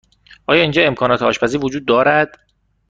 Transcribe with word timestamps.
آیا 0.47 0.61
اینجا 0.61 0.83
امکانات 0.85 1.21
آشپزی 1.21 1.57
وجود 1.57 1.85
دارد؟ 1.85 2.29